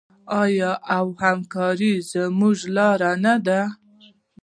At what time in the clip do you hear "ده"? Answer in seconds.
3.45-3.61